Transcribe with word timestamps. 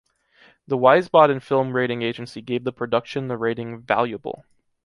The 0.65 0.79
Wiesbaden 0.79 1.43
film 1.43 1.73
rating 1.73 2.01
agency 2.01 2.41
gave 2.41 2.63
the 2.63 2.71
production 2.71 3.27
the 3.27 3.37
rating 3.37 3.81
“”valuable. 3.83 4.45